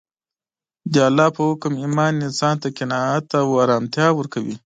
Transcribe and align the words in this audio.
د 0.93 0.95
الله 1.07 1.27
په 1.35 1.41
حکم 1.49 1.73
ایمان 1.83 2.13
انسان 2.27 2.55
ته 2.61 2.67
قناعت 2.77 3.27
او 3.41 3.47
ارامتیا 3.63 4.07
ورکوي 4.15 4.55